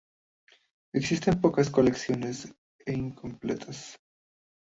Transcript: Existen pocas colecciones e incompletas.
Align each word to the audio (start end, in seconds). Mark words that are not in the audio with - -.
Existen 0.95 1.39
pocas 1.41 1.69
colecciones 1.69 2.51
e 2.87 2.93
incompletas. 2.93 3.99